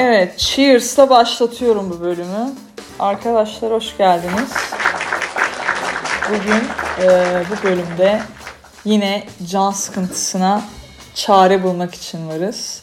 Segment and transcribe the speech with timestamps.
[0.00, 2.50] Evet, Cheers'la başlatıyorum bu bölümü.
[2.98, 4.52] Arkadaşlar hoş geldiniz.
[6.28, 6.62] Bugün
[7.02, 8.22] e, bu bölümde
[8.84, 10.62] yine can sıkıntısına
[11.14, 12.82] çare bulmak için varız.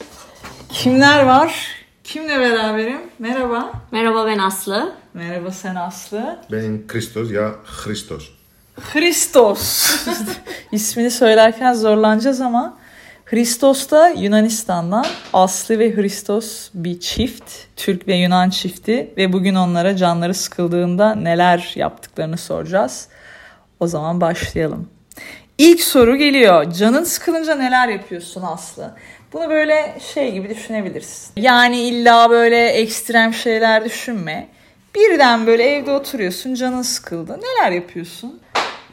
[0.70, 1.68] Kimler var?
[2.04, 3.01] Kimle beraberim?
[3.20, 3.71] Merhaba.
[3.91, 4.95] Merhaba ben Aslı.
[5.13, 6.39] Merhaba sen Aslı.
[6.52, 7.52] Ben Christos ya
[7.83, 8.29] Christos.
[8.93, 9.96] Christos.
[10.71, 12.77] İsmini söylerken zorlanacağız ama
[13.25, 15.06] Christos da Yunanistan'dan.
[15.33, 17.52] Aslı ve Christos bir çift.
[17.75, 23.07] Türk ve Yunan çifti ve bugün onlara canları sıkıldığında neler yaptıklarını soracağız.
[23.80, 24.89] O zaman başlayalım.
[25.57, 26.71] İlk soru geliyor.
[26.71, 28.96] Canın sıkılınca neler yapıyorsun Aslı?
[29.33, 31.33] Bunu böyle şey gibi düşünebilirsin.
[31.38, 34.47] Yani illa böyle ekstrem şeyler düşünme.
[34.95, 37.39] Birden böyle evde oturuyorsun, canın sıkıldı.
[37.39, 38.39] Neler yapıyorsun?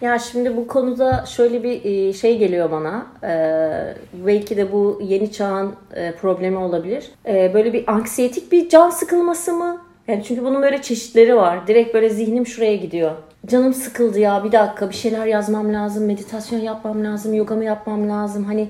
[0.03, 3.07] Ya şimdi bu konuda şöyle bir e, şey geliyor bana.
[3.25, 3.95] Ee,
[4.27, 7.11] belki de bu yeni çağın e, problemi olabilir.
[7.27, 9.83] Ee, böyle bir anksiyetik bir can sıkılması mı?
[10.09, 11.67] Yani çünkü bunun böyle çeşitleri var.
[11.67, 13.11] Direkt böyle zihnim şuraya gidiyor.
[13.47, 18.09] Canım sıkıldı ya bir dakika bir şeyler yazmam lazım, meditasyon yapmam lazım, yoga mı yapmam
[18.09, 18.45] lazım.
[18.45, 18.69] Hani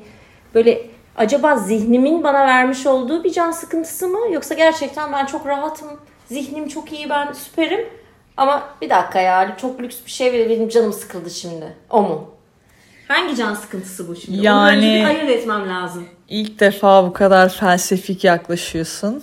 [0.54, 0.82] böyle
[1.16, 4.18] acaba zihnimin bana vermiş olduğu bir can sıkıntısı mı?
[4.32, 5.88] Yoksa gerçekten ben çok rahatım,
[6.26, 8.01] zihnim çok iyi, ben süperim.
[8.36, 11.76] Ama bir dakika ya çok lüks bir şey ve benim canım sıkıldı şimdi.
[11.90, 12.30] O mu?
[13.08, 14.46] Hangi can sıkıntısı bu şimdi?
[14.46, 16.08] Yani- bir ayırt etmem lazım.
[16.28, 19.22] İlk defa bu kadar felsefik yaklaşıyorsun.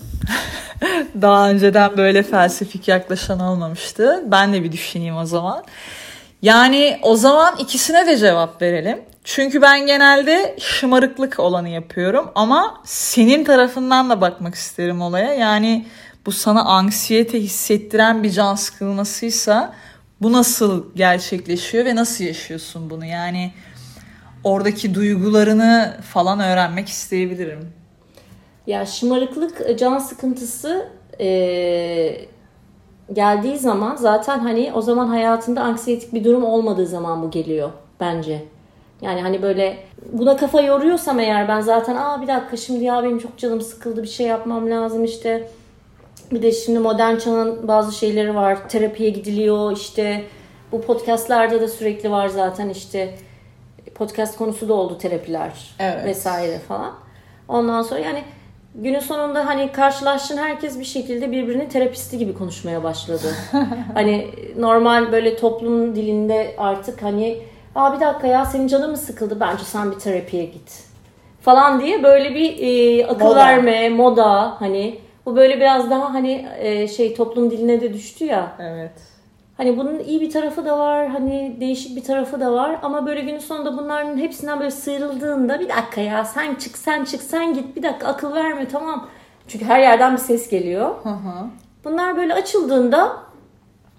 [1.22, 4.24] Daha önceden böyle felsefik yaklaşan olmamıştı.
[4.26, 5.64] Ben de bir düşüneyim o zaman.
[6.42, 9.02] Yani o zaman ikisine de cevap verelim.
[9.24, 15.34] Çünkü ben genelde şımarıklık olanı yapıyorum ama senin tarafından da bakmak isterim olaya.
[15.34, 15.86] Yani
[16.26, 19.74] bu sana anksiyete hissettiren bir can sıkılmasıysa
[20.22, 23.06] bu nasıl gerçekleşiyor ve nasıl yaşıyorsun bunu?
[23.06, 23.52] Yani
[24.44, 27.74] oradaki duygularını falan öğrenmek isteyebilirim.
[28.68, 32.28] Ya şımarıklık, e, can sıkıntısı e,
[33.14, 38.44] geldiği zaman zaten hani o zaman hayatında anksiyetik bir durum olmadığı zaman bu geliyor bence.
[39.02, 39.78] Yani hani böyle
[40.12, 44.04] buna kafa yoruyorsam eğer ben zaten aa bir dakika şimdi ya benim çok canım sıkıldı
[44.04, 45.50] bir şey yapmam lazım işte.
[46.32, 48.70] Bir de şimdi modern çağın bazı şeyleri var.
[48.70, 50.24] Terapiye gidiliyor işte.
[50.72, 53.16] Bu podcastlarda da sürekli var zaten işte.
[53.96, 56.06] Podcast konusu da oldu terapiler Evet.
[56.06, 56.94] vesaire falan.
[57.48, 58.24] Ondan sonra yani
[58.76, 63.36] günün sonunda hani karşılaştığın herkes bir şekilde birbirinin terapisti gibi konuşmaya başladı.
[63.94, 67.38] hani normal böyle toplum dilinde artık hani
[67.76, 70.84] aa bir dakika ya senin canın mı sıkıldı bence sen bir terapiye git
[71.42, 73.36] falan diye böyle bir e, akıl Moda.
[73.36, 78.52] verme moda hani bu böyle biraz daha hani e, şey toplum diline de düştü ya.
[78.60, 78.92] Evet.
[79.58, 83.22] Hani bunun iyi bir tarafı da var, hani değişik bir tarafı da var ama böyle
[83.22, 87.76] günün sonunda bunların hepsinden böyle sıyrıldığında bir dakika ya sen çık sen çık sen git
[87.76, 89.08] bir dakika akıl verme tamam.
[89.48, 90.90] Çünkü her yerden bir ses geliyor.
[91.04, 91.48] Hı hı.
[91.86, 93.18] Bunlar böyle açıldığında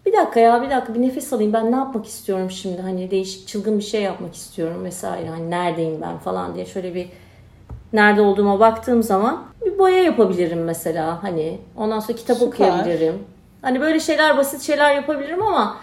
[0.06, 3.48] bir dakika ya bir dakika bir nefes alayım ben ne yapmak istiyorum şimdi hani değişik
[3.48, 7.08] çılgın bir şey yapmak istiyorum vesaire hani neredeyim ben falan diye şöyle bir
[7.92, 12.52] nerede olduğuma baktığım zaman bir boya yapabilirim mesela hani ondan sonra kitap Süper.
[12.52, 13.24] okuyabilirim.
[13.62, 15.76] Hani böyle şeyler basit şeyler yapabilirim ama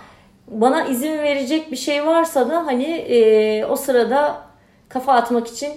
[0.47, 4.35] bana izin verecek bir şey varsa da hani e, o sırada
[4.90, 5.72] kafa atmak için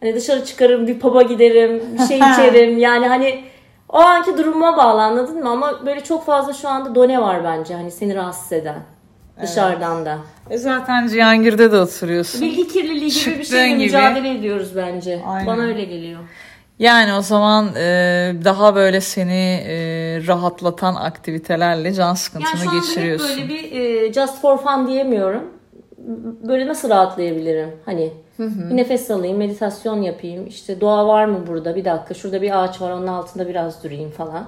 [0.00, 3.44] hani dışarı çıkarım bir pub'a giderim bir şey içerim yani hani
[3.88, 7.74] o anki duruma bağlı anladın mı ama böyle çok fazla şu anda done var bence
[7.74, 8.82] hani seni rahatsız eden
[9.42, 10.18] dışarıdan da.
[10.50, 12.40] E zaten Cihangir'de de oturuyorsun.
[12.42, 13.84] Bilgi kirliliği gibi bir Çıktığın şeyle gibi.
[13.84, 15.20] mücadele ediyoruz bence.
[15.26, 15.46] Aynen.
[15.46, 16.20] Bana öyle geliyor.
[16.78, 17.80] Yani o zaman e,
[18.44, 19.74] daha böyle seni e,
[20.26, 23.28] rahatlatan aktivitelerle can Yani sıkıntını şu anda hep geçiriyorsun.
[23.28, 25.42] böyle bir e, just for fun diyemiyorum.
[26.48, 27.70] Böyle nasıl rahatlayabilirim?
[27.84, 30.46] Hani bir nefes alayım, meditasyon yapayım.
[30.46, 31.76] İşte doğa var mı burada?
[31.76, 34.46] Bir dakika şurada bir ağaç var onun altında biraz durayım falan.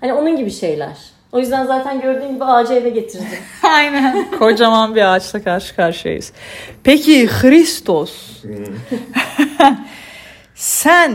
[0.00, 0.96] Hani onun gibi şeyler.
[1.36, 3.26] O yüzden zaten gördüğün gibi ağacı eve getirdim.
[3.62, 4.30] Aynen.
[4.38, 6.32] Kocaman bir ağaçla karşı karşıyayız.
[6.84, 8.12] Peki Christos.
[10.54, 11.12] Sen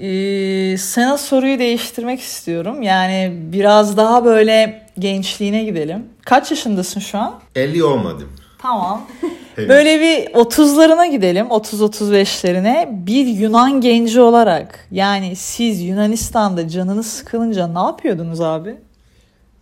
[0.00, 2.82] e, sana soruyu değiştirmek istiyorum.
[2.82, 6.06] Yani biraz daha böyle gençliğine gidelim.
[6.24, 7.34] Kaç yaşındasın şu an?
[7.54, 8.32] 50 olmadım.
[8.58, 9.06] Tamam.
[9.58, 11.46] Böyle bir 30'larına gidelim.
[11.46, 13.06] 30-35'lerine.
[13.06, 18.76] Bir Yunan genci olarak yani siz Yunanistan'da canınız sıkılınca ne yapıyordunuz abi?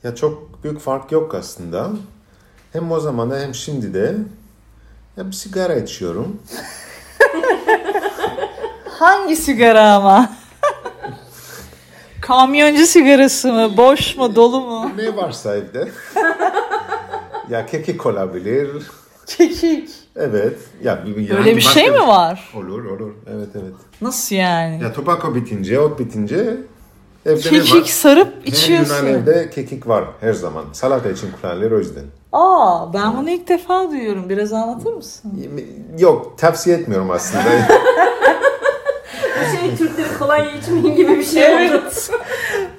[0.04, 1.90] Ya çok büyük fark yok aslında.
[2.72, 4.16] Hem o zaman da hem şimdi de
[5.16, 6.42] ya bir sigara içiyorum.
[8.98, 10.32] Hangi sigara ama?
[12.20, 13.76] Kamyoncu sigarası mı?
[13.76, 14.34] Boş mu?
[14.36, 14.90] Dolu mu?
[14.96, 15.88] Ne varsa evde.
[17.50, 18.70] ya kekik olabilir.
[19.26, 19.90] Kekik.
[20.16, 20.58] Evet.
[20.82, 22.52] Ya bir- yani Böyle bir şey mi var?
[22.56, 23.12] Olur olur.
[23.30, 23.74] Evet evet.
[24.00, 24.82] Nasıl yani?
[24.82, 26.56] Ya tobacco bitince, ot bitince
[27.26, 27.84] Evde Kekik var?
[27.84, 28.94] sarıp Her içiyorsun.
[29.06, 30.64] Yunan evde kekik var her zaman.
[30.72, 32.04] Salata için kullanılır o yüzden.
[32.32, 34.28] Aa ben bunu ilk defa duyuyorum.
[34.28, 35.32] Biraz anlatır mısın?
[35.98, 37.44] Yok tavsiye etmiyorum aslında.
[39.40, 41.60] Bu şey Türkleri kolonya içmeyin gibi bir şey oldu.
[41.82, 42.10] Evet.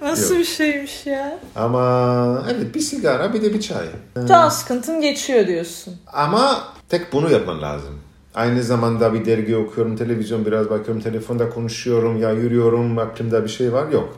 [0.02, 1.40] Nasıl bir şeymiş ya?
[1.56, 3.86] Ama evet bir sigara bir de bir çay.
[4.28, 5.96] Can sıkıntın geçiyor diyorsun.
[6.14, 8.00] Ama tek bunu yapman lazım.
[8.36, 13.74] Aynı zamanda bir dergi okuyorum, televizyon biraz bakıyorum, telefonda konuşuyorum, ya yürüyorum, aklımda bir şey
[13.74, 14.18] var yok.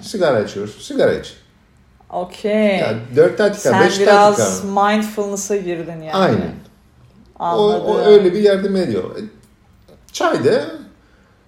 [0.00, 1.34] Sigara içiyorsun, sigara iç.
[2.10, 2.76] Okey.
[2.78, 4.80] Ya 4 dakika, Sen 5 biraz dakika.
[4.90, 6.12] mindfulness'a girdin yani.
[6.14, 6.52] Aynen.
[7.38, 7.86] O, Anladım.
[7.86, 9.16] o öyle bir yardım ediyor.
[9.18, 9.20] E,
[10.12, 10.50] Çay da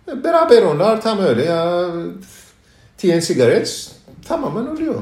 [0.08, 1.86] e, beraber onlar tam öyle ya.
[3.20, 3.88] Sigara iç,
[4.28, 5.00] tamamen oluyor.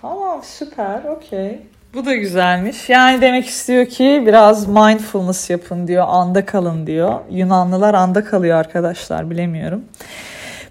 [0.00, 1.58] Tamam süper okey.
[1.94, 2.88] Bu da güzelmiş.
[2.88, 6.04] Yani demek istiyor ki biraz mindfulness yapın diyor.
[6.08, 7.14] Anda kalın diyor.
[7.30, 9.84] Yunanlılar anda kalıyor arkadaşlar bilemiyorum.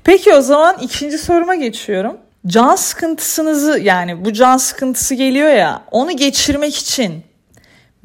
[0.03, 2.17] Peki o zaman ikinci soruma geçiyorum.
[2.47, 7.23] Can sıkıntısınızı yani bu can sıkıntısı geliyor ya onu geçirmek için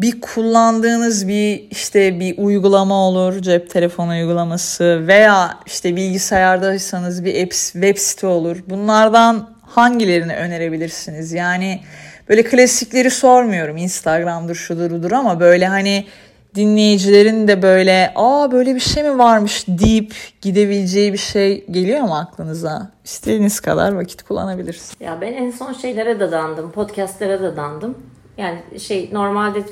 [0.00, 7.52] bir kullandığınız bir işte bir uygulama olur cep telefonu uygulaması veya işte bilgisayardaysanız bir app,
[7.52, 8.56] web site olur.
[8.70, 11.32] Bunlardan hangilerini önerebilirsiniz?
[11.32, 11.80] Yani
[12.28, 16.06] böyle klasikleri sormuyorum Instagram'dır şudur budur ama böyle hani
[16.54, 22.14] dinleyicilerin de böyle aa böyle bir şey mi varmış deyip gidebileceği bir şey geliyor mu
[22.14, 22.90] aklınıza?
[23.04, 24.96] İstediğiniz kadar vakit kullanabilirsiniz.
[25.00, 26.72] Ya ben en son şeylere dadandım.
[26.72, 27.98] Podcastlere dadandım.
[28.38, 29.62] Yani şey normalde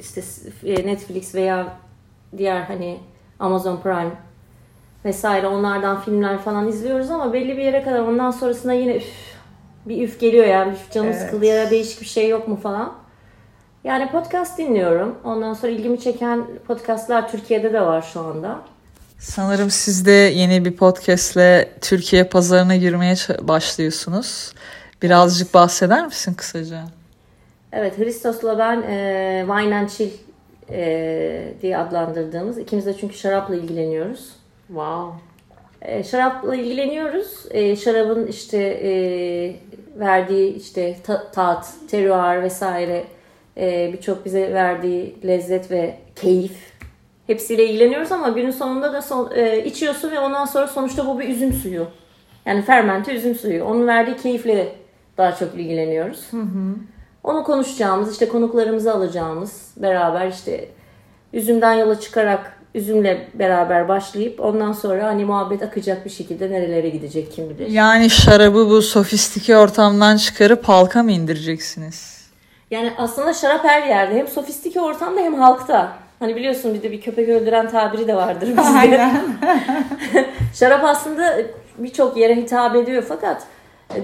[0.00, 0.22] işte
[0.62, 1.66] Netflix veya
[2.38, 2.98] diğer hani
[3.38, 4.12] Amazon Prime
[5.04, 9.04] vesaire onlardan filmler falan izliyoruz ama belli bir yere kadar ondan sonrasında yine üf,
[9.86, 11.20] bir üf geliyor yani üf canım Evet.
[11.20, 12.92] sıkıldı ya değişik bir şey yok mu falan.
[13.84, 15.18] Yani podcast dinliyorum.
[15.24, 18.60] Ondan sonra ilgimi çeken podcastlar Türkiye'de de var şu anda.
[19.18, 24.52] Sanırım siz de yeni bir podcastle Türkiye pazarına girmeye başlıyorsunuz.
[25.02, 26.84] Birazcık bahseder misin kısaca?
[27.72, 30.10] Evet, Hristos'la ben e, Wine and Chill
[30.70, 34.28] e, diye adlandırdığımız, ikimiz de çünkü şarapla ilgileniyoruz.
[34.66, 35.18] Wow.
[35.82, 37.46] E, şarapla ilgileniyoruz.
[37.50, 38.92] E, şarabın işte e,
[39.98, 43.04] verdiği işte ta- tat, terroir vesaire
[43.60, 46.52] e, birçok bize verdiği lezzet ve keyif
[47.26, 51.28] hepsiyle ilgileniyoruz ama günün sonunda da son, e, içiyorsun ve ondan sonra sonuçta bu bir
[51.28, 51.86] üzüm suyu.
[52.46, 53.64] Yani fermente üzüm suyu.
[53.64, 54.72] Onun verdiği keyifle
[55.18, 56.30] daha çok ilgileniyoruz.
[57.24, 60.68] Onu konuşacağımız, işte konuklarımızı alacağımız, beraber işte
[61.32, 67.32] üzümden yola çıkarak üzümle beraber başlayıp ondan sonra hani muhabbet akacak bir şekilde nerelere gidecek
[67.32, 67.66] kim bilir.
[67.66, 72.19] Yani şarabı bu sofistike ortamdan çıkarıp halka mı indireceksiniz?
[72.70, 74.14] Yani aslında şarap her yerde.
[74.14, 75.92] Hem sofistike ortamda hem halkta.
[76.18, 79.10] Hani biliyorsun bir de bir köpek öldüren tabiri de vardır bizde.
[80.54, 81.36] şarap aslında
[81.78, 83.42] birçok yere hitap ediyor fakat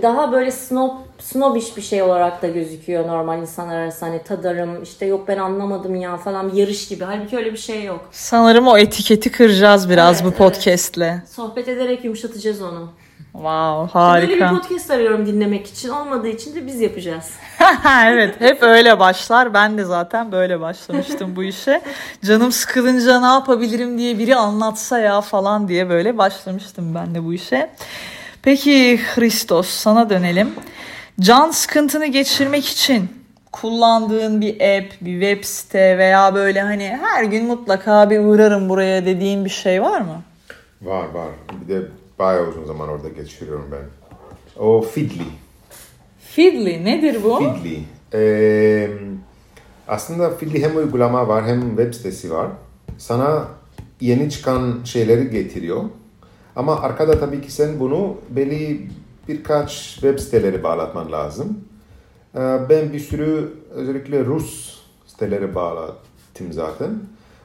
[0.02, 4.10] daha böyle snob, snobish bir şey olarak da gözüküyor normal insanlar arasında.
[4.10, 7.04] Hani tadarım işte yok ben anlamadım ya falan yarış gibi.
[7.04, 8.08] Halbuki öyle bir şey yok.
[8.10, 10.38] Sanırım o etiketi kıracağız biraz Evet, bu evet.
[10.38, 11.28] podcast'le.
[11.30, 12.88] Sohbet ederek yumuşatacağız onu.
[13.36, 14.50] Wow Böyle bir harika.
[14.50, 15.88] podcast arıyorum dinlemek için.
[15.88, 17.30] Olmadığı için de biz yapacağız.
[18.06, 19.54] evet hep öyle başlar.
[19.54, 21.82] Ben de zaten böyle başlamıştım bu işe.
[22.24, 27.34] Canım sıkılınca ne yapabilirim diye biri anlatsa ya falan diye böyle başlamıştım ben de bu
[27.34, 27.70] işe.
[28.42, 30.54] Peki Christos sana dönelim.
[31.20, 33.08] Can sıkıntını geçirmek için
[33.52, 39.06] kullandığın bir app, bir web site veya böyle hani her gün mutlaka bir uğrarım buraya
[39.06, 40.22] dediğin bir şey var mı?
[40.82, 41.28] Var var.
[41.60, 41.82] Bir de
[42.18, 43.84] bayağı uzun zaman orada geçiriyorum ben.
[44.62, 45.24] O Feedly.
[46.18, 47.38] Feedly nedir bu?
[47.38, 47.78] Feedly.
[48.14, 48.90] Ee,
[49.88, 52.48] aslında Feedly hem uygulama var hem web sitesi var.
[52.98, 53.48] Sana
[54.00, 55.84] yeni çıkan şeyleri getiriyor.
[56.56, 58.88] Ama arkada tabii ki sen bunu belli
[59.28, 61.60] birkaç web siteleri bağlatman lazım.
[62.68, 66.90] Ben bir sürü özellikle Rus siteleri bağlattım zaten.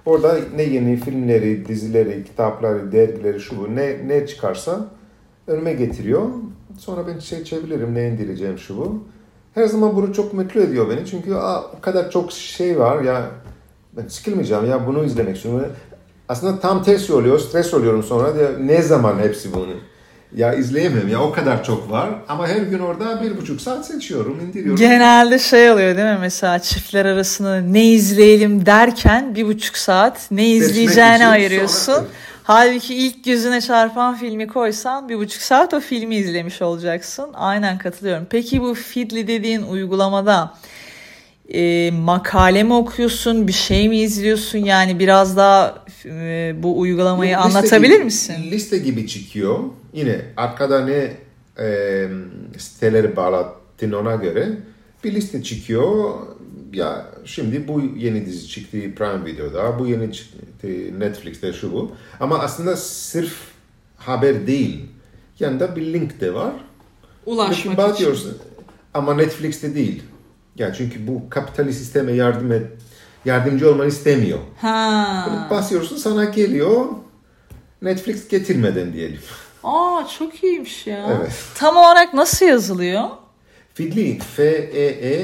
[0.05, 4.86] Orada ne yeni filmleri, dizileri, kitapları, dergileri, şu bu ne, ne çıkarsa
[5.48, 6.22] önüme getiriyor.
[6.77, 9.03] Sonra ben seçebilirim ne indireceğim şu bu.
[9.53, 11.05] Her zaman bunu çok mutlu ediyor beni.
[11.05, 13.31] Çünkü aa, o kadar çok şey var ya
[13.98, 15.67] ben sıkılmayacağım ya bunu izlemek istiyorum.
[16.29, 17.39] Aslında tam tersi oluyor.
[17.39, 18.41] Stres oluyorum sonra.
[18.41, 19.74] Ya, ne zaman hepsi bunu?
[20.38, 22.09] Ya izleyemem ya o kadar çok var.
[22.27, 24.79] Ama her gün orada bir buçuk saat seçiyorum, indiriyorum.
[24.79, 30.47] Genelde şey oluyor değil mi mesela çiftler arasında ne izleyelim derken bir buçuk saat ne
[30.47, 31.93] izleyeceğini için ayırıyorsun.
[31.93, 32.05] sonra-
[32.43, 37.29] Halbuki ilk gözüne çarpan filmi koysan bir buçuk saat o filmi izlemiş olacaksın.
[37.33, 38.27] Aynen katılıyorum.
[38.29, 40.53] Peki bu Feedly dediğin uygulamada
[41.53, 44.59] e, makale mi okuyorsun, bir şey mi izliyorsun?
[44.59, 48.35] Yani biraz daha e, bu uygulamayı Liste anlatabilir gibi- misin?
[48.51, 49.59] Liste gibi çıkıyor.
[49.93, 51.17] Yine arkada ne
[51.60, 52.07] e,
[52.57, 54.50] siteleri bağlattın ona göre
[55.03, 56.13] bir liste çıkıyor.
[56.74, 60.67] Ya şimdi bu yeni dizi çıktı Prime Video'da, bu yeni çıktı
[61.00, 61.91] Netflix'te şu bu.
[62.19, 63.33] Ama aslında sırf
[63.98, 64.86] haber değil.
[65.39, 66.53] Yanında bir link de var.
[67.25, 67.77] Ulaşmak için.
[67.77, 68.38] bakıyorsun.
[68.93, 70.03] Ama Netflix'te değil.
[70.57, 72.67] Yani çünkü bu kapitalist sisteme yardım et,
[73.25, 74.39] yardımcı olmanı istemiyor.
[74.62, 75.48] Ha.
[75.51, 76.86] Basıyorsun sana geliyor.
[77.81, 79.19] Netflix getirmeden diyelim.
[79.63, 81.08] Aa çok iyiymiş ya.
[81.18, 81.32] Evet.
[81.56, 83.03] Tam olarak nasıl yazılıyor?
[83.74, 84.20] Feedly.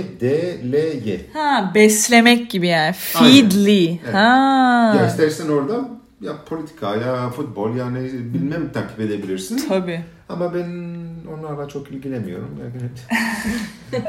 [0.08, 1.22] F-E-E-D-L-Y.
[1.34, 2.94] Ha beslemek gibi yani.
[2.94, 3.88] Feedly.
[3.90, 4.14] Evet.
[4.14, 4.96] Ha.
[5.00, 5.90] Ya istersen orada
[6.22, 9.68] ya politika ya futbol yani bilmem takip edebilirsin.
[9.70, 10.02] Tabii.
[10.30, 10.96] Ama ben
[11.38, 12.60] onlarla çok ilgilenmiyorum.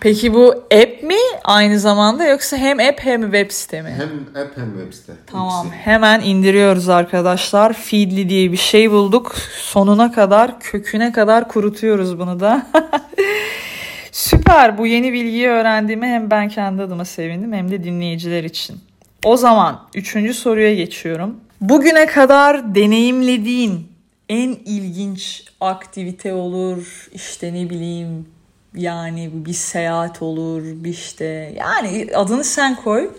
[0.00, 3.90] Peki bu app mi aynı zamanda yoksa hem app hem web site mi?
[3.90, 5.12] hem app hem web site.
[5.26, 5.82] Tamam İkisi.
[5.84, 7.72] hemen indiriyoruz arkadaşlar.
[7.72, 9.36] Feedly diye bir şey bulduk.
[9.60, 12.66] Sonuna kadar köküne kadar kurutuyoruz bunu da.
[14.12, 18.76] Süper bu yeni bilgiyi öğrendiğime hem ben kendi adıma sevindim hem de dinleyiciler için.
[19.24, 21.36] O zaman üçüncü soruya geçiyorum.
[21.60, 23.88] Bugüne kadar deneyimlediğin
[24.28, 28.26] en ilginç aktivite olur işte ne bileyim
[28.74, 33.10] yani bir seyahat olur bir işte yani adını sen koy.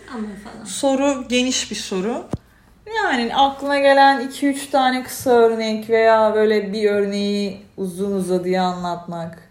[0.66, 2.24] Soru geniş bir soru.
[3.04, 9.50] Yani aklına gelen 2-3 tane kısa örnek veya böyle bir örneği uzun uzadıya anlatmak.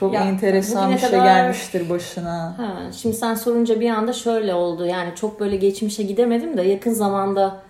[0.00, 2.54] Çok Ya, enteresan bir şey kadar- gelmiştir başına.
[2.58, 4.86] Ha, şimdi sen sorunca bir anda şöyle oldu.
[4.86, 7.62] Yani çok böyle geçmişe gidemedim de yakın zamanda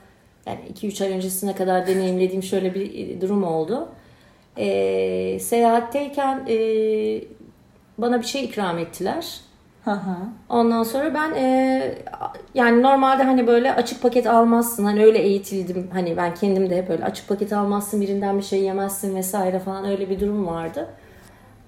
[0.46, 3.88] yani 2-3 ay öncesine kadar deneyimlediğim şöyle bir durum oldu.
[4.58, 6.54] Ee, seyahatteyken e,
[8.00, 9.40] bana bir şey ikram ettiler.
[9.84, 9.96] Hı.
[10.48, 11.94] Ondan sonra ben e,
[12.54, 14.84] yani normalde hani böyle açık paket almazsın.
[14.84, 15.90] Hani öyle eğitildim.
[15.92, 19.84] Hani ben kendim de hep öyle açık paket almazsın, birinden bir şey yemezsin vesaire falan
[19.84, 20.88] öyle bir durum vardı.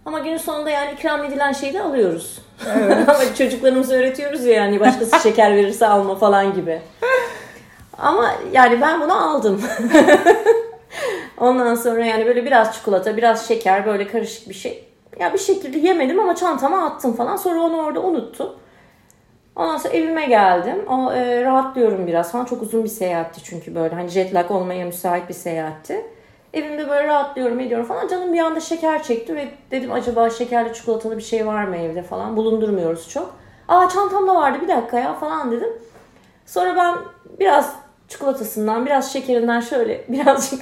[0.05, 2.41] Ama günün sonunda yani ikram edilen şeyi de alıyoruz.
[3.09, 6.81] Ama çocuklarımıza öğretiyoruz ya yani başkası şeker verirse alma falan gibi.
[7.99, 9.63] Ama yani ben bunu aldım.
[11.39, 14.92] Ondan sonra yani böyle biraz çikolata, biraz şeker böyle karışık bir şey.
[15.21, 17.37] Ya bir şekilde yemedim ama çantama attım falan.
[17.37, 18.51] Sonra onu orada unuttum.
[19.57, 20.87] Ondan sonra evime geldim.
[20.89, 22.45] O e, rahatlıyorum biraz falan.
[22.45, 26.07] Çok uzun bir seyahatti çünkü böyle hani jet lag olmaya müsait bir seyahatti.
[26.55, 28.09] Evimde böyle rahatlıyorum ediyorum falan.
[28.09, 32.03] Canım bir anda şeker çekti ve dedim acaba şekerli çikolatalı bir şey var mı evde
[32.03, 32.37] falan.
[32.37, 33.35] Bulundurmuyoruz çok.
[33.69, 35.71] Aa çantamda vardı bir dakika ya falan dedim.
[36.47, 36.95] Sonra ben
[37.41, 37.77] biraz
[38.13, 40.61] çikolatasından biraz şekerinden şöyle birazcık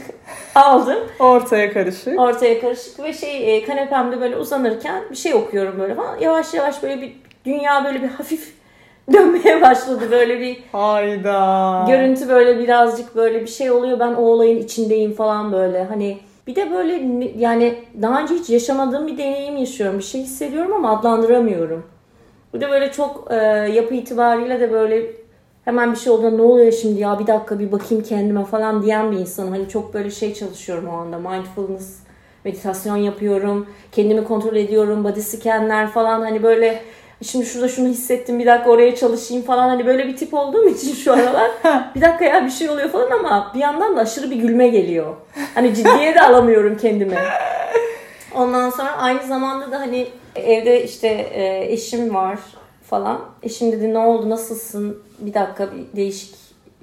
[0.55, 0.99] aldım.
[1.19, 2.21] Ortaya karışık.
[2.21, 6.19] Ortaya karışık ve şey e, kanepemde böyle uzanırken bir şey okuyorum böyle falan.
[6.19, 7.13] Yavaş yavaş böyle bir
[7.45, 8.55] dünya böyle bir hafif
[9.13, 11.85] dönmeye başladı böyle bir Hayda.
[11.89, 14.01] görüntü böyle birazcık böyle bir şey oluyor.
[14.01, 17.03] Ben o olayın içindeyim falan böyle hani bir de böyle
[17.39, 19.99] yani daha önce hiç yaşamadığım bir deneyim yaşıyorum.
[19.99, 21.87] Bir şey hissediyorum ama adlandıramıyorum.
[22.53, 23.35] Bu da böyle çok e,
[23.75, 25.07] yapı itibariyle de böyle
[25.71, 29.13] hemen bir şey olduğunda ne oluyor şimdi ya bir dakika bir bakayım kendime falan diyen
[29.13, 29.51] bir insanım.
[29.51, 31.19] Hani çok böyle şey çalışıyorum o anda.
[31.19, 31.99] Mindfulness
[32.45, 33.67] meditasyon yapıyorum.
[33.93, 35.05] Kendimi kontrol ediyorum.
[35.05, 36.83] Body scanner falan hani böyle
[37.23, 40.95] şimdi şurada şunu hissettim bir dakika oraya çalışayım falan hani böyle bir tip olduğum için
[40.95, 41.51] şu aralar
[41.95, 45.15] bir dakika ya bir şey oluyor falan ama bir yandan da aşırı bir gülme geliyor.
[45.55, 47.19] Hani ciddiye de alamıyorum kendimi.
[48.35, 52.39] Ondan sonra aynı zamanda da hani evde işte e, eşim var
[52.91, 53.21] falan.
[53.43, 55.03] Eşim dedi ne oldu nasılsın?
[55.19, 56.35] Bir dakika bir değişik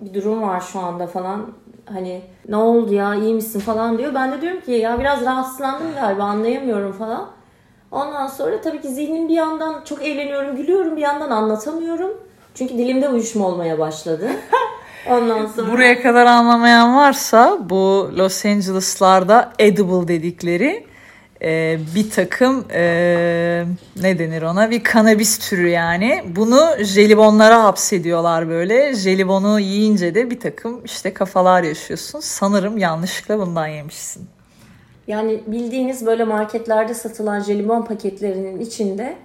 [0.02, 1.46] bir durum var şu anda falan.
[1.86, 4.14] Hani ne oldu ya iyi misin falan diyor.
[4.14, 7.28] Ben de diyorum ki ya biraz rahatsızlandım galiba anlayamıyorum falan.
[7.92, 12.12] Ondan sonra tabii ki zihnim bir yandan çok eğleniyorum, gülüyorum bir yandan anlatamıyorum.
[12.56, 14.30] Çünkü dilimde uyuşma olmaya başladı.
[15.10, 20.87] Ondan sonra Buraya kadar anlamayan varsa bu Los Angeles'larda edible dedikleri
[21.41, 23.65] e, bir takım e,
[24.01, 26.24] ne denir ona bir kanabis türü yani.
[26.36, 28.94] Bunu jelibonlara hapsediyorlar böyle.
[28.94, 32.20] Jelibonu yiyince de bir takım işte kafalar yaşıyorsun.
[32.20, 34.27] Sanırım yanlışlıkla bundan yemişsin.
[35.08, 39.17] Yani bildiğiniz böyle marketlerde satılan jelibon paketlerinin içinde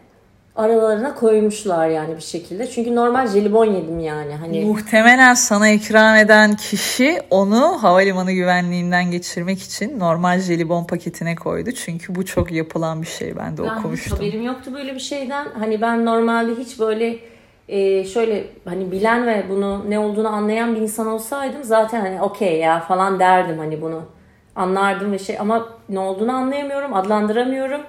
[0.56, 2.70] aralarına koymuşlar yani bir şekilde.
[2.70, 4.34] Çünkü normal jelibon yedim yani.
[4.34, 11.72] Hani Muhtemelen sana ikram eden kişi onu havalimanı güvenliğinden geçirmek için normal jelibon paketine koydu.
[11.72, 13.36] Çünkü bu çok yapılan bir şey.
[13.36, 14.18] Ben de ben hiç okumuştum.
[14.18, 15.46] haberim yoktu böyle bir şeyden.
[15.58, 17.18] Hani ben normalde hiç böyle
[17.68, 22.58] e, şöyle hani bilen ve bunu ne olduğunu anlayan bir insan olsaydım zaten hani okey
[22.58, 24.02] ya falan derdim hani bunu.
[24.56, 27.80] Anlardım ve şey ama ne olduğunu anlayamıyorum, adlandıramıyorum.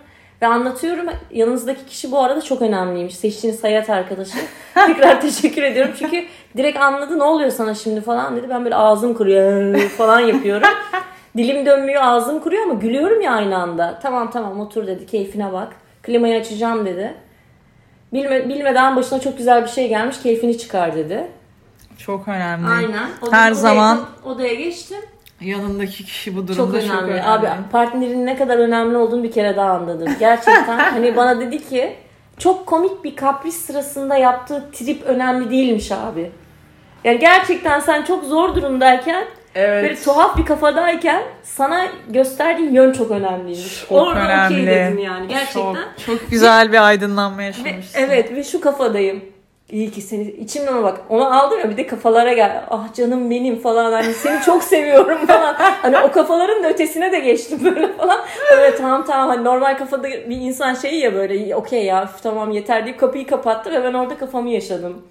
[0.44, 1.06] Ve anlatıyorum.
[1.32, 3.16] Yanınızdaki kişi bu arada çok önemliymiş.
[3.16, 4.38] Seçtiğiniz hayat arkadaşı.
[4.88, 5.94] Tekrar teşekkür ediyorum.
[6.00, 6.26] Çünkü
[6.58, 8.50] direkt anladı ne oluyor sana şimdi falan dedi.
[8.50, 10.68] Ben böyle ağzım kuruyor falan yapıyorum.
[11.38, 14.00] Dilim dönmüyor, ağzım kuruyor ama gülüyorum ya aynı anda.
[14.04, 15.68] Tamam tamam otur dedi, keyfine bak.
[16.04, 17.14] Klimayı açacağım dedi.
[18.14, 21.28] Bilme, bilmeden başına çok güzel bir şey gelmiş, keyfini çıkar dedi.
[21.98, 22.68] Çok önemli.
[22.68, 23.10] Aynen.
[23.22, 25.00] O- Her odaya- zaman odaya geçtim.
[25.44, 26.92] Yanındaki kişi bu Çok durumda önemli.
[26.92, 27.24] çok önemli.
[27.24, 30.10] Abi partnerin ne kadar önemli olduğunu bir kere daha anladım.
[30.20, 31.96] Gerçekten hani bana dedi ki
[32.38, 36.32] çok komik bir kapris sırasında yaptığı trip önemli değilmiş abi.
[37.04, 39.84] Yani gerçekten sen çok zor durumdayken evet.
[39.84, 43.80] böyle tuhaf bir kafadayken sana gösterdiği yön çok önemliymiş.
[43.90, 44.54] Çok Orada önemli.
[44.62, 45.74] okey dedim yani gerçekten.
[45.74, 48.00] Çok, çok güzel bir aydınlanma Ve, yaşamışsın.
[48.00, 49.33] evet ve şu kafadayım.
[49.74, 51.02] İyi ki seni içimden ona bak.
[51.10, 52.64] Onu aldım ya bir de kafalara gel.
[52.70, 55.54] Ah canım benim falan hani seni çok seviyorum falan.
[55.54, 58.20] Hani o kafaların da ötesine de geçtim böyle falan.
[58.54, 62.86] Evet tamam tamam hani normal kafada bir insan şeyi ya böyle okey ya tamam yeter
[62.86, 65.02] deyip kapıyı kapattı ve ben orada kafamı yaşadım.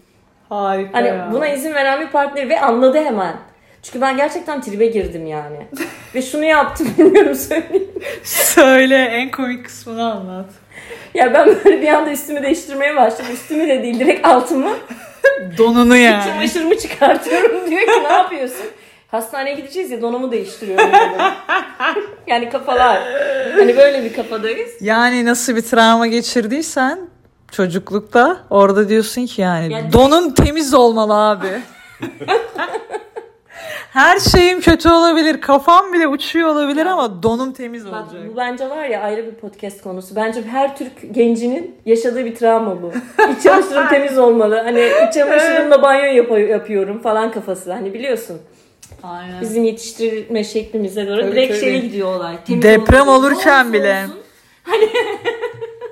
[0.49, 1.29] Harika Hani ya.
[1.33, 3.35] buna izin veren bir partner ve anladı hemen.
[3.83, 5.57] Çünkü ben gerçekten tribe girdim yani.
[6.15, 7.91] ve şunu yaptım bilmiyorum söyleyeyim.
[8.25, 10.47] Söyle en komik kısmını anlat.
[11.15, 13.27] Ya ben böyle bir anda üstümü değiştirmeye başladım.
[13.33, 14.71] Üstümü de değil direkt altımı.
[15.59, 16.25] Donunu yani.
[16.25, 18.67] Çamaşırımı çıkartıyorum diyor ki ne yapıyorsun?
[19.09, 20.91] Hastaneye gideceğiz ya donumu değiştiriyorum
[22.27, 23.01] yani kafalar.
[23.53, 24.71] Hani böyle bir kafadayız.
[24.81, 26.99] Yani nasıl bir travma geçirdiysen
[27.53, 31.49] çocuklukta orada diyorsun ki yani Yani- donun temiz olmalı abi.
[33.93, 38.23] Her şeyim kötü olabilir, kafam bile uçuyor olabilir ama donum temiz Bak olacak.
[38.33, 40.17] bu bence var ya ayrı bir podcast konusu.
[40.17, 42.93] Bence her Türk gencinin yaşadığı bir travma bu.
[43.37, 44.61] İç çamaşırım temiz olmalı.
[44.65, 47.73] Hani iç çamaşırımla banyo yap- yapıyorum falan kafası.
[47.73, 48.39] Hani biliyorsun.
[49.03, 49.41] Aynen.
[49.41, 51.61] Bizim yetiştirilme şeklimize göre Tabii, direkt tabii.
[51.61, 52.37] şeye gidiyor olay.
[52.47, 53.17] Temiz Deprem olmalı.
[53.27, 54.05] olurken Olsun, bile.
[54.07, 54.19] olsun.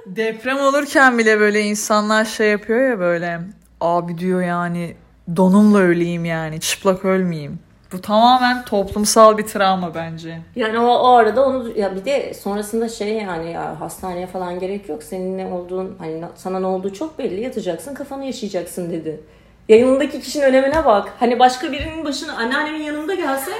[0.07, 3.41] Deprem olurken bile böyle insanlar şey yapıyor ya böyle
[3.81, 4.95] abi diyor yani
[5.37, 7.59] donumla öleyim yani çıplak ölmeyeyim.
[7.93, 10.39] Bu tamamen toplumsal bir travma bence.
[10.57, 14.89] Yani o, o arada onu ya bir de sonrasında şey yani ya hastaneye falan gerek
[14.89, 15.03] yok.
[15.03, 17.41] Senin ne olduğun hani na- sana ne olduğu çok belli.
[17.41, 19.21] Yatacaksın kafanı yaşayacaksın dedi.
[19.69, 21.13] Yanındaki kişinin önemine bak.
[21.21, 23.51] Hani başka birinin başına anneannemin yanında gelse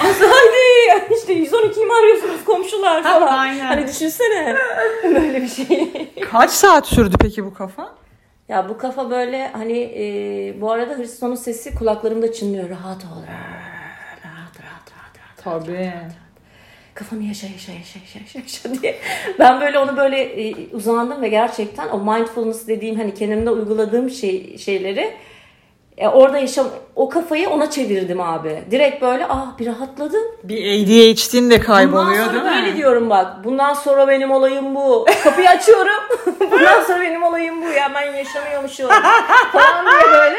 [0.00, 3.38] Aslı hadi işte 112'yi mi arıyorsunuz komşular falan.
[3.38, 3.64] Aynen.
[3.66, 4.56] Hani düşünsene
[5.04, 6.10] böyle bir şey.
[6.30, 7.88] Kaç saat sürdü peki bu kafa?
[8.48, 10.04] Ya bu kafa böyle hani e,
[10.60, 12.70] bu arada Hristo'nun sesi kulaklarımda çınlıyor.
[12.70, 13.22] Rahat ol.
[14.24, 15.29] Rahat rahat rahat rahat.
[15.44, 15.92] Tabii.
[16.94, 18.98] kafanı yaşa yaşa yaşa yaşa yaşa, yaşa diye.
[19.38, 24.58] Ben böyle onu böyle e, uzandım ve gerçekten o mindfulness dediğim hani kendimde uyguladığım şey
[24.58, 25.14] şeyleri
[25.98, 28.62] e, orada yaşam o kafayı ona çevirdim abi.
[28.70, 30.22] Direkt böyle ah bir rahatladım.
[30.44, 32.62] Bir ADHD'in de kayboluyor Bundan sonra değil mi?
[32.66, 33.44] böyle diyorum bak.
[33.44, 35.06] Bundan sonra benim olayım bu.
[35.24, 36.02] Kapıyı açıyorum.
[36.50, 37.66] bundan sonra benim olayım bu.
[37.68, 38.88] Ya ben yaşamıyormuşum.
[39.52, 40.38] falan diye böyle.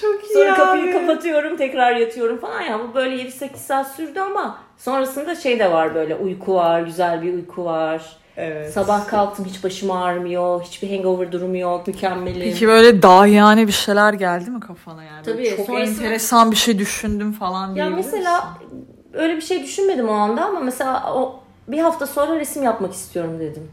[0.00, 0.56] Çok iyi Sonra abi.
[0.56, 5.70] kapıyı kapatıyorum tekrar yatıyorum falan ya bu böyle 7-8 saat sürdü ama sonrasında şey de
[5.72, 8.16] var böyle uyku var güzel bir uyku var.
[8.36, 8.72] Evet.
[8.72, 12.40] Sabah kalktım hiç başım ağrımıyor hiçbir hangover durumu yok mükemmelim.
[12.42, 15.26] Peki böyle dahiyane bir şeyler geldi mi kafana yani?
[15.26, 18.86] Böyle Tabii, Çok sonrasında- enteresan bir şey düşündüm falan ya diyebilir mesela misin?
[19.12, 23.36] öyle bir şey düşünmedim o anda ama mesela o bir hafta sonra resim yapmak istiyorum
[23.40, 23.68] dedim.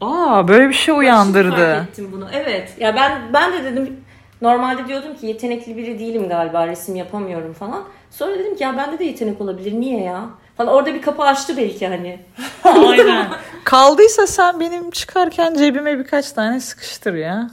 [0.00, 1.50] Aa böyle bir şey Şimdi uyandırdı.
[1.56, 2.28] fark ettim bunu.
[2.32, 2.74] Evet.
[2.80, 3.96] Ya ben ben de dedim
[4.42, 7.84] normalde diyordum ki yetenekli biri değilim galiba resim yapamıyorum falan.
[8.10, 10.24] Sonra dedim ki ya bende de yetenek olabilir niye ya?
[10.56, 12.20] Falan orada bir kapı açtı belki hani.
[12.64, 13.26] Aynen.
[13.64, 17.50] Kaldıysa sen benim çıkarken cebime birkaç tane sıkıştır ya.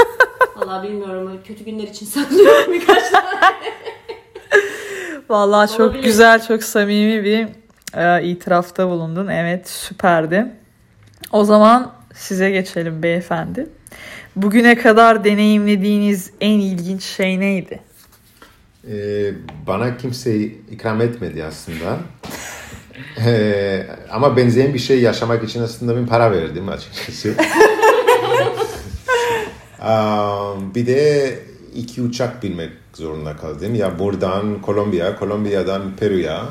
[0.56, 3.26] Vallahi bilmiyorum kötü günler için saklıyorum birkaç tane.
[5.28, 6.02] Vallahi çok Olabilir.
[6.02, 7.48] güzel, çok samimi bir
[7.94, 9.28] e, itirafta bulundun.
[9.28, 10.46] Evet, süperdi.
[11.32, 13.66] O zaman size geçelim beyefendi.
[14.36, 17.80] Bugüne kadar deneyimlediğiniz en ilginç şey neydi?
[18.90, 19.32] Ee,
[19.66, 21.98] bana kimse ikram etmedi aslında.
[23.26, 27.34] Ee, ama benzeyen bir şey yaşamak için aslında ben para verdim açıkçası.
[29.80, 31.34] Aa, bir de
[31.74, 33.74] iki uçak binmek zorunda kaldım.
[33.74, 36.44] Ya buradan Kolombiya, Kolombiya'dan Peru'ya.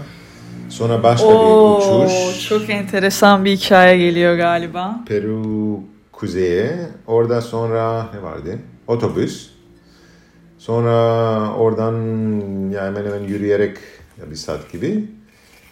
[0.70, 2.48] Sonra başka bir uçuş.
[2.50, 5.00] çok enteresan bir hikaye geliyor galiba.
[5.08, 5.80] Peru
[6.20, 6.76] kuzeye.
[7.08, 8.60] Orada sonra ne vardı?
[8.88, 9.50] Otobüs.
[10.58, 10.92] Sonra
[11.54, 11.94] oradan
[12.70, 13.78] ya hemen hemen yürüyerek
[14.22, 15.06] ya bir saat gibi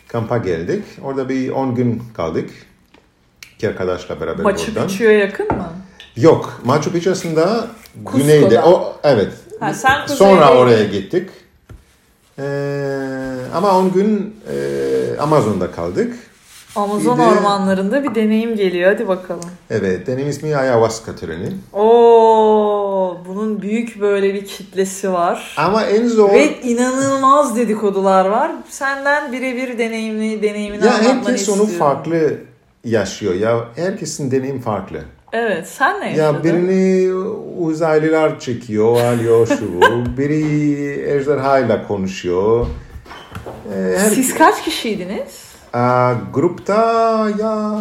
[0.08, 0.84] kampa geldik.
[1.04, 2.50] Orada bir 10 gün kaldık.
[3.56, 4.88] İki arkadaşla beraber Machu buradan.
[4.88, 5.70] Picchu'ya yakın mı?
[6.16, 6.62] Yok.
[6.66, 7.68] Machu Picchu aslında
[8.06, 8.24] Cusco'da.
[8.24, 8.62] güneyde.
[8.62, 9.34] O, evet.
[9.60, 10.62] Ha, sen Sonra kuzeydeydin.
[10.62, 11.30] oraya gittik.
[12.40, 12.44] Ee,
[13.54, 16.14] ama 10 gün e, Amazon'da kaldık.
[16.76, 18.92] Amazon Bir de- ormanlarında bir deneyim geliyor.
[18.94, 19.50] Hadi bakalım.
[19.70, 20.08] Evet.
[20.08, 21.50] Benim ismi ayahuasca töreni.
[21.74, 25.56] Oo, bunu bunun büyük böyle bir kitlesi var.
[25.58, 26.34] Ama en zor...
[26.34, 28.52] Ve inanılmaz dedikodular var.
[28.70, 31.68] Senden birebir deneyimli deneyimini ya anlatmanı herkes istiyorum.
[31.72, 32.34] onu farklı
[32.84, 33.34] yaşıyor.
[33.36, 35.00] Ya herkesin deneyim farklı.
[35.34, 36.38] Evet sen ne yaşadın?
[36.38, 37.14] Ya birini
[37.60, 39.82] uzaylılar çekiyor, alıyor şu.
[40.18, 42.68] Biri ejderhayla konuşuyor.
[43.76, 45.53] Ee, her- Siz kaç kişiydiniz?
[45.74, 46.74] Aa, grupta
[47.40, 47.72] ya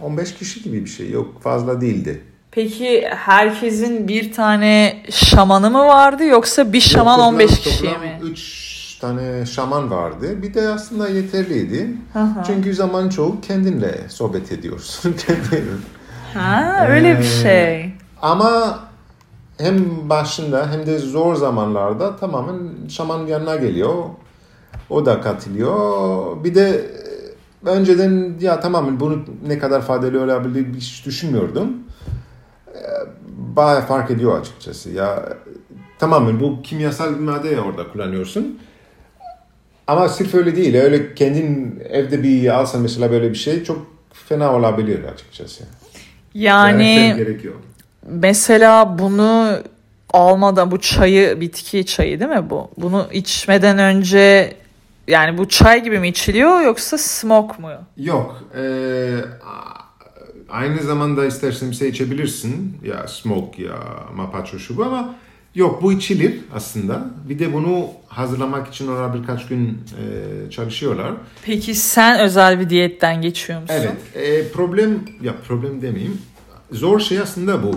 [0.00, 2.24] 15 kişi gibi bir şey yok fazla değildi.
[2.50, 8.18] Peki herkesin bir tane şamanı mı vardı yoksa bir şaman Toplam- 15 kişiye toplam mi?
[8.22, 10.42] 3 tane şaman vardı.
[10.42, 11.90] Bir de aslında yeterliydi.
[12.12, 12.26] Hı.
[12.46, 15.14] Çünkü zaman çoğu kendinle sohbet ediyorsun.
[16.34, 17.92] Ha öyle bir Ee, şey.
[18.22, 18.78] Ama
[19.58, 23.94] hem başında hem de zor zamanlarda tamamen şaman yanına geliyor.
[24.90, 26.44] O da katılıyor.
[26.44, 26.84] Bir de
[27.64, 31.72] önceden ya tamamen bunu ne kadar faydalı olabilir hiç düşünmüyordum.
[32.74, 32.80] E,
[33.56, 34.90] Bayağı fark ediyor açıkçası.
[34.90, 35.28] Ya
[35.98, 38.58] tamamen bu kimyasal bir madde orada kullanıyorsun.
[39.86, 40.74] Ama sırf öyle değil.
[40.74, 45.64] Öyle kendin evde bir alsan mesela böyle bir şey çok fena olabilir açıkçası.
[46.34, 47.54] Yani gerekiyor.
[48.06, 49.58] mesela bunu
[50.10, 52.70] almadan bu çayı bitki çayı değil mi bu?
[52.76, 54.54] Bunu içmeden önce
[55.08, 57.70] yani bu çay gibi mi içiliyor yoksa smoke mu?
[57.96, 58.42] Yok.
[59.46, 59.82] a-
[60.50, 62.76] aynı zamanda istersen bir şey içebilirsin.
[62.84, 63.78] Ya smoke ya
[64.14, 65.14] mapacho şu bu ama
[65.54, 67.04] yok bu içilir aslında.
[67.28, 71.12] Bir de bunu hazırlamak için orada birkaç gün eee, çalışıyorlar.
[71.44, 73.74] Peki sen özel bir diyetten geçiyor musun?
[73.78, 73.92] Evet.
[74.16, 76.18] eee, problem ya problem demeyeyim.
[76.72, 77.70] Zor şey aslında bu.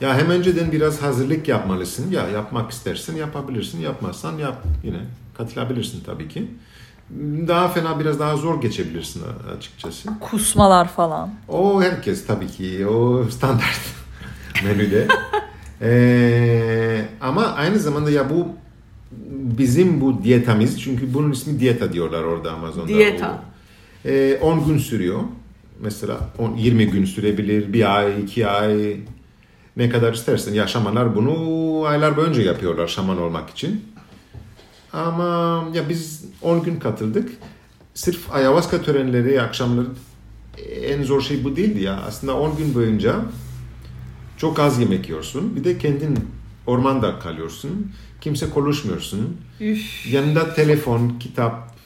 [0.00, 2.10] Ya hem önceden biraz hazırlık yapmalısın.
[2.10, 3.80] Ya yapmak istersen yapabilirsin.
[3.80, 4.98] Yapmazsan yap yine
[5.36, 6.50] katılabilirsin tabii ki.
[7.48, 9.22] Daha fena biraz daha zor geçebilirsin
[9.56, 10.08] açıkçası.
[10.20, 11.30] Kusmalar falan.
[11.48, 13.80] O herkes tabii ki o standart
[14.64, 15.08] menüde.
[15.82, 18.48] Ee, ama aynı zamanda ya bu
[19.58, 22.88] bizim bu diyetamiz çünkü bunun ismi diyeta diyorlar orada Amazon'da.
[22.88, 23.42] Diyeta.
[24.04, 25.20] Ee, 10 gün sürüyor.
[25.80, 28.96] Mesela 10, 20 gün sürebilir, bir ay, iki ay
[29.76, 30.54] ne kadar istersen.
[30.54, 33.84] Ya şamanlar bunu aylar boyunca yapıyorlar şaman olmak için.
[34.92, 37.28] Ama ya biz 10 gün katıldık.
[37.94, 39.86] Sırf ayahuasca törenleri akşamları
[40.82, 42.02] en zor şey bu değildi ya.
[42.06, 43.14] Aslında 10 gün boyunca
[44.38, 45.56] çok az yemek yiyorsun.
[45.56, 46.18] Bir de kendin
[46.66, 47.92] ormanda kalıyorsun.
[48.20, 49.36] Kimse konuşmuyorsun.
[49.60, 50.06] Üf.
[50.12, 51.76] Yanında telefon, kitap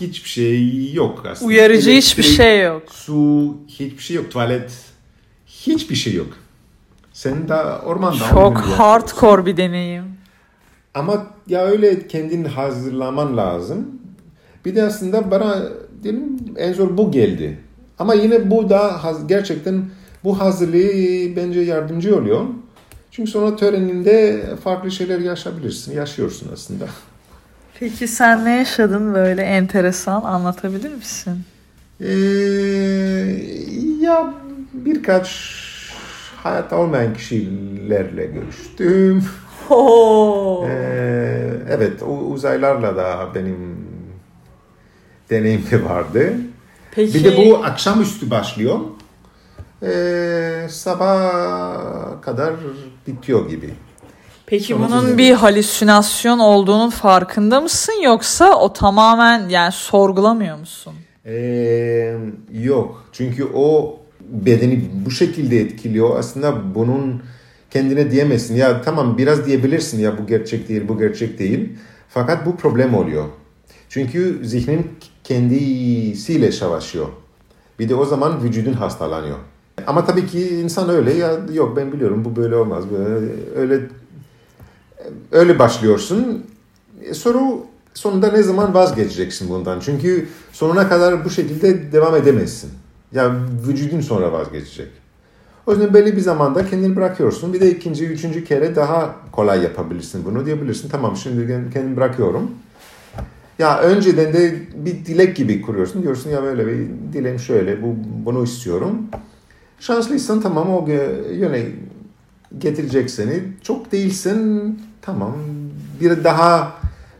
[0.00, 1.48] hiçbir şey yok aslında.
[1.48, 2.82] Uyarıcı hiçbir Elektrik, şey yok.
[2.92, 4.30] Su, hiçbir şey yok.
[4.30, 4.72] Tuvalet,
[5.46, 6.28] hiçbir şey yok.
[7.12, 8.28] Sen de ormanda.
[8.30, 10.17] Çok hardcore bir deneyim.
[10.98, 13.86] Ama ya öyle kendin hazırlaman lazım.
[14.64, 15.62] Bir de aslında bana
[16.02, 17.58] diyelim en zor bu geldi.
[17.98, 19.84] Ama yine bu da gerçekten
[20.24, 22.44] bu hazırlığı bence yardımcı oluyor.
[23.10, 26.84] Çünkü sonra töreninde farklı şeyler yaşayabilirsin, yaşıyorsun aslında.
[27.80, 31.38] Peki sen ne yaşadın böyle enteresan anlatabilir misin?
[32.00, 32.08] Ee,
[34.00, 34.34] ya
[34.72, 35.58] birkaç
[36.42, 39.24] hayatta olmayan kişilerle görüştüm.
[39.70, 40.66] Oo.
[40.68, 43.86] Ee, evet, o uzaylarla da benim
[45.30, 46.32] deneyimli vardı.
[46.94, 48.78] Peki Bir de bu akşamüstü başlıyor.
[49.82, 52.54] Ee, sabah kadar
[53.06, 53.74] bitiyor gibi.
[54.46, 60.92] Peki Sonra bunun size- bir halüsinasyon olduğunun farkında mısın yoksa o tamamen yani sorgulamıyor musun?
[61.26, 62.16] Ee,
[62.52, 63.04] yok.
[63.12, 66.18] Çünkü o bedeni bu şekilde etkiliyor.
[66.18, 67.22] Aslında bunun
[67.70, 68.56] kendine diyemezsin.
[68.56, 71.68] Ya tamam biraz diyebilirsin ya bu gerçek değil, bu gerçek değil.
[72.08, 73.24] Fakat bu problem oluyor.
[73.88, 74.90] Çünkü zihnin
[75.24, 77.06] kendisiyle savaşıyor.
[77.78, 79.38] Bir de o zaman vücudun hastalanıyor.
[79.86, 82.84] Ama tabii ki insan öyle ya yok ben biliyorum bu böyle olmaz.
[82.90, 83.80] Böyle, öyle
[85.32, 86.46] öyle başlıyorsun.
[87.04, 89.80] E, Soru sonunda ne zaman vazgeçeceksin bundan?
[89.80, 92.70] Çünkü sonuna kadar bu şekilde devam edemezsin.
[93.12, 93.36] Ya
[93.68, 94.88] vücudun sonra vazgeçecek.
[95.68, 97.52] O yüzden belli bir zamanda kendini bırakıyorsun.
[97.52, 100.46] Bir de ikinci, üçüncü kere daha kolay yapabilirsin bunu.
[100.46, 102.50] Diyebilirsin tamam şimdi kendimi bırakıyorum.
[103.58, 106.02] Ya önceden de bir dilek gibi kuruyorsun.
[106.02, 109.02] Diyorsun ya böyle bir dileğim şöyle, bu, bunu istiyorum.
[109.80, 110.88] Şanslıysan tamam o
[111.32, 111.66] yöne
[112.58, 113.42] getirecek seni.
[113.62, 115.32] Çok değilsin tamam
[116.00, 116.72] bir daha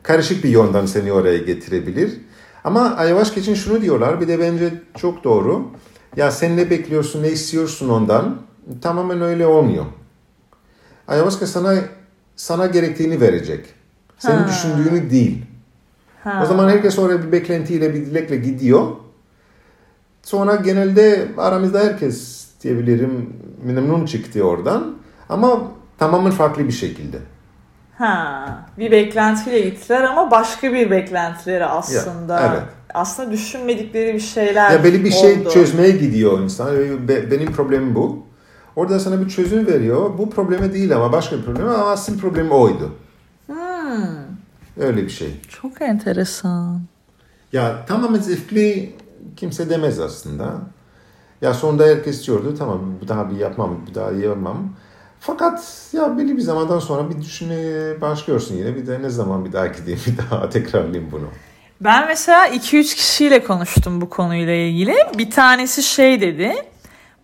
[0.02, 2.12] karışık bir yönden seni oraya getirebilir.
[2.64, 5.66] Ama ayahuasca için şunu diyorlar bir de bence çok doğru.
[6.18, 8.36] Ya sen ne bekliyorsun ne istiyorsun ondan
[8.82, 9.84] tamamen öyle olmuyor.
[11.08, 11.74] Ayahuasca sana
[12.36, 13.66] sana gerektiğini verecek.
[14.18, 14.48] Senin Ha.
[14.48, 15.44] düşündüğünü değil.
[16.24, 16.40] Ha.
[16.42, 18.86] O zaman herkes oraya bir beklentiyle bir dilekle gidiyor.
[20.22, 24.94] Sonra genelde aramızda herkes diyebilirim memnun çıktı oradan.
[25.28, 25.62] Ama
[25.98, 27.18] tamamen farklı bir şekilde.
[27.98, 28.46] Ha,
[28.78, 32.40] bir beklentiyle gittiler ama başka bir beklentileri aslında.
[32.40, 32.77] Ya, evet.
[32.98, 35.50] Aslında düşünmedikleri bir şeyler Ya belli bir şey oldu.
[35.50, 36.76] çözmeye gidiyor insan.
[37.08, 38.22] Be- Benim problemim bu.
[38.76, 40.18] Orada sana bir çözüm veriyor.
[40.18, 42.92] Bu probleme değil ama başka bir problem ama asıl problem oydu.
[43.46, 43.56] Hmm,
[44.80, 45.40] Öyle bir şey.
[45.48, 46.80] çok enteresan.
[47.52, 48.92] Ya tamamen zevkli
[49.36, 50.52] kimse demez aslında.
[51.42, 54.68] Ya sonunda herkes diyordu tamam bu daha bir yapmam, bu daha yapmam.
[55.20, 58.76] Fakat ya belli bir zamandan sonra bir düşünmeye başlıyorsun yine.
[58.76, 61.26] Bir de ne zaman bir daha gideyim, bir daha tekrarlayayım bunu.
[61.80, 64.96] Ben mesela 2-3 kişiyle konuştum bu konuyla ilgili.
[65.18, 66.54] Bir tanesi şey dedi.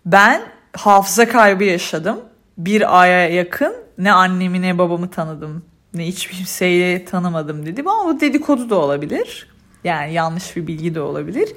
[0.07, 0.43] Ben
[0.77, 2.21] hafıza kaybı yaşadım.
[2.59, 5.65] Bir aya yakın ne annemi ne babamı tanıdım.
[5.95, 7.81] Ne hiç kimseyi tanımadım dedi.
[7.81, 9.49] Ama bu dedikodu da olabilir.
[9.85, 11.49] Yani yanlış bir bilgi de olabilir.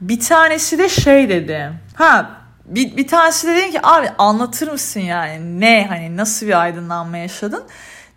[0.00, 1.72] Bir tanesi de şey dedi.
[1.94, 6.60] Ha bir, bir tanesi de dedi ki abi anlatır mısın yani ne hani nasıl bir
[6.60, 7.64] aydınlanma yaşadın?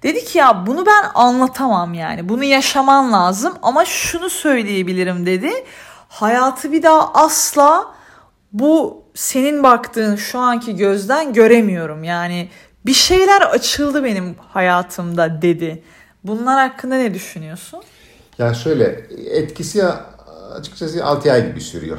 [0.04, 2.30] Dedi ki ya bunu ben anlatamam yani.
[2.30, 5.52] Bunu yaşaman lazım ama şunu söyleyebilirim dedi.
[6.10, 7.94] Hayatı bir daha asla
[8.54, 12.04] bu senin baktığın şu anki gözden göremiyorum.
[12.04, 12.50] Yani
[12.86, 15.84] bir şeyler açıldı benim hayatımda dedi.
[16.24, 17.84] Bunlar hakkında ne düşünüyorsun?
[18.38, 18.86] Ya şöyle
[19.32, 19.84] etkisi
[20.56, 21.98] açıkçası 6 ay gibi sürüyor.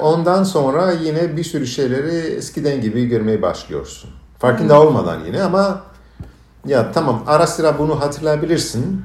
[0.00, 4.10] Ondan sonra yine bir sürü şeyleri eskiden gibi görmeye başlıyorsun.
[4.38, 5.82] Farkında olmadan yine ama
[6.66, 9.04] ya tamam ara sıra bunu hatırlayabilirsin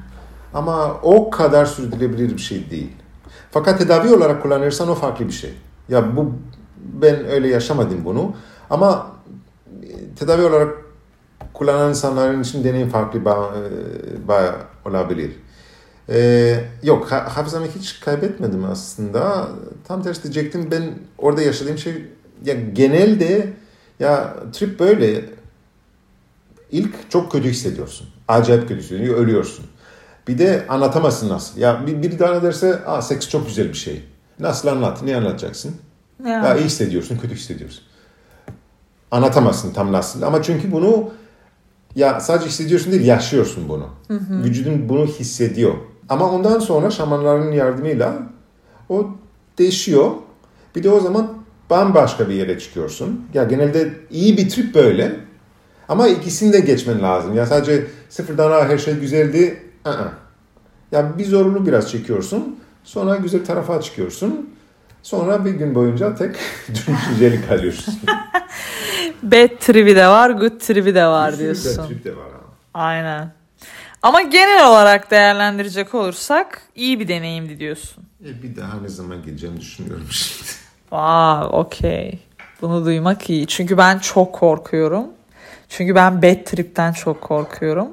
[0.54, 2.92] ama o kadar sürdürülebilir bir şey değil.
[3.50, 5.54] Fakat tedavi olarak kullanırsan o farklı bir şey.
[5.88, 6.32] Ya bu
[6.76, 8.34] ben öyle yaşamadım bunu
[8.70, 9.06] ama
[10.18, 10.74] tedavi olarak
[11.54, 13.24] kullanan insanların için deneyim farklı
[14.28, 15.32] bayağı olabilir.
[16.08, 19.48] Ee, yok ha, hafızamı hiç kaybetmedim aslında.
[19.88, 20.82] Tam tersi diyecektim ben
[21.18, 22.04] orada yaşadığım şey
[22.44, 23.52] ya genelde
[24.00, 25.24] ya trip böyle
[26.70, 28.06] ilk çok kötü hissediyorsun.
[28.28, 29.24] Acayip kötü hissediyorsun.
[29.24, 29.64] Ölüyorsun.
[30.28, 31.60] Bir de anlatamazsın nasıl.
[31.60, 34.04] Ya bir, biri daha derse Aa, seks çok güzel bir şey.
[34.38, 35.02] Nasıl anlat?
[35.02, 35.76] Ne anlatacaksın?
[36.24, 36.30] Ya.
[36.30, 37.82] Ya iyi hissediyorsun, kötü hissediyorsun.
[39.10, 40.22] Anlatamazsın tam nasıl.
[40.22, 41.10] Ama çünkü bunu
[41.96, 43.88] ya sadece hissediyorsun değil, yaşıyorsun bunu.
[44.08, 44.44] Hı hı.
[44.44, 45.74] Vücudun bunu hissediyor.
[46.08, 48.18] Ama ondan sonra şamanların yardımıyla
[48.88, 49.10] o
[49.58, 50.10] değişiyor.
[50.76, 51.32] Bir de o zaman
[51.70, 53.26] bambaşka bir yere çıkıyorsun.
[53.34, 55.25] Ya genelde iyi bir trip böyle.
[55.88, 57.34] Ama ikisini de geçmen lazım.
[57.36, 59.62] Ya sadece sıfırdan ha her şey güzeldi.
[59.84, 59.94] Aa.
[60.92, 62.56] Ya bir zorunlu biraz çekiyorsun.
[62.84, 64.50] Sonra güzel tarafa çıkıyorsun.
[65.02, 66.36] Sonra bir gün boyunca tek
[66.74, 67.94] düşünceli kalıyorsun.
[69.22, 71.78] Bad trip'i de var, good trip'i de var sürü diyorsun.
[71.78, 72.24] bad trip de var.
[72.32, 72.40] ha.
[72.74, 73.32] Aynen.
[74.02, 78.04] Ama genel olarak değerlendirecek olursak iyi bir deneyimdi diyorsun.
[78.24, 80.50] E bir daha ne zaman gideceğimi düşünmüyorum şimdi.
[80.92, 82.18] Aa, okey.
[82.62, 83.46] Bunu duymak iyi.
[83.46, 85.04] Çünkü ben çok korkuyorum.
[85.68, 87.88] Çünkü ben bad trip'ten çok korkuyorum.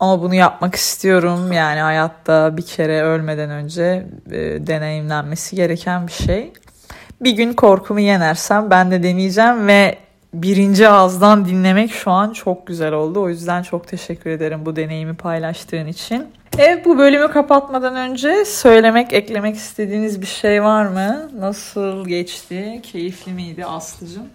[0.00, 1.52] Ama bunu yapmak istiyorum.
[1.52, 6.52] Yani hayatta bir kere ölmeden önce e, deneyimlenmesi gereken bir şey.
[7.20, 9.98] Bir gün korkumu yenersem ben de deneyeceğim ve
[10.34, 13.20] birinci ağızdan dinlemek şu an çok güzel oldu.
[13.20, 16.26] O yüzden çok teşekkür ederim bu deneyimi paylaştığın için.
[16.58, 21.30] Evet bu bölümü kapatmadan önce söylemek, eklemek istediğiniz bir şey var mı?
[21.38, 22.80] Nasıl geçti?
[22.82, 24.26] Keyifli miydi Aslı'cığım?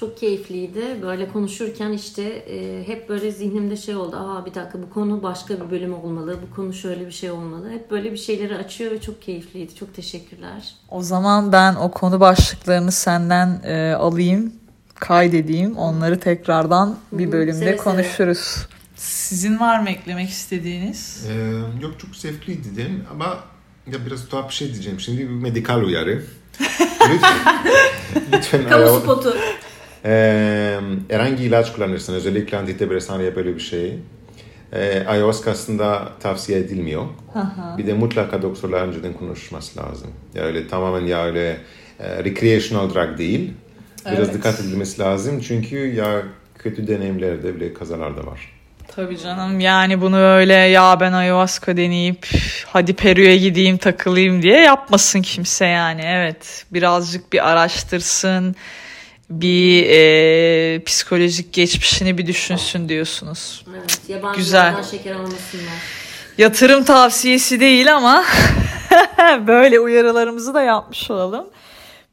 [0.00, 1.02] Çok keyifliydi.
[1.02, 4.16] Böyle konuşurken işte e, hep böyle zihnimde şey oldu.
[4.16, 6.38] Aa bir dakika bu konu başka bir bölüm olmalı.
[6.50, 7.70] Bu konu şöyle bir şey olmalı.
[7.70, 9.74] Hep böyle bir şeyleri açıyor ve çok keyifliydi.
[9.74, 10.74] Çok teşekkürler.
[10.88, 14.52] O zaman ben o konu başlıklarını senden e, alayım,
[14.94, 15.76] kaydedeyim.
[15.76, 17.76] Onları tekrardan bir bölümde seve seve.
[17.76, 18.66] konuşuruz.
[18.96, 21.26] Sizin var mı eklemek istediğiniz?
[21.28, 23.04] Ee, yok çok zevkliydi değil mi?
[23.12, 23.38] Ama
[23.92, 25.00] ya biraz tuhaf bir şey diyeceğim.
[25.00, 26.22] Şimdi bir medikal uyarı.
[27.12, 27.38] lütfen.
[28.32, 29.36] lütfen Kamu spotu.
[30.04, 33.98] Ee, herhangi ilaç kullanırsan özellikle antidepresan ya böyle bir şey.
[34.72, 37.04] E, ayahuasca aslında tavsiye edilmiyor.
[37.78, 40.10] Bir de mutlaka doktorla önceden konuşması lazım.
[40.34, 41.56] Ya öyle tamamen ya öyle
[42.00, 43.52] e, recreational drug değil.
[44.06, 44.34] Biraz Evet.
[44.34, 46.22] dikkat edilmesi lazım çünkü ya
[46.58, 48.40] kötü deneyimlerde bile kazalar da var.
[48.96, 52.26] Tabii canım yani bunu öyle ya ben ayahuasca deneyip
[52.66, 56.02] hadi Peru'ya gideyim takılayım diye yapmasın kimse yani.
[56.04, 58.56] Evet birazcık bir araştırsın
[59.30, 63.64] bir e, psikolojik geçmişini bir düşünsün diyorsunuz.
[63.70, 64.98] Evet, yabancılardan Güzel.
[64.98, 65.74] şeker almasınlar.
[66.38, 68.24] Yatırım tavsiyesi değil ama
[69.46, 71.46] böyle uyarılarımızı da yapmış olalım.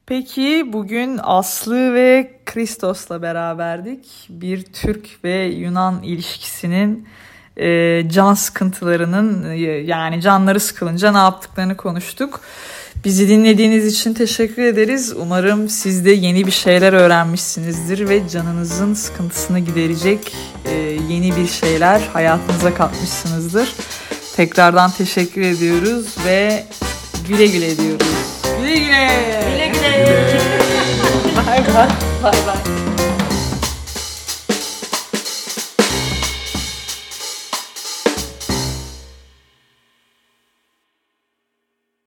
[0.06, 4.06] Peki bugün Aslı ve Kristos'la beraberdik.
[4.28, 7.08] Bir Türk ve Yunan ilişkisinin
[7.56, 12.40] e, can sıkıntılarının e, yani canları sıkılınca ne yaptıklarını konuştuk.
[13.04, 15.12] Bizi dinlediğiniz için teşekkür ederiz.
[15.16, 20.34] Umarım siz de yeni bir şeyler öğrenmişsinizdir ve canınızın sıkıntısını giderecek
[20.64, 20.74] e,
[21.08, 23.74] yeni bir şeyler hayatınıza katmışsınızdır.
[24.36, 26.64] Tekrardan teşekkür ediyoruz ve
[27.28, 28.06] güle güle diyoruz.
[28.60, 29.10] Güle güle.
[29.52, 30.18] Güle güle.
[31.46, 31.88] Bay bay.
[32.22, 32.77] Bay bay.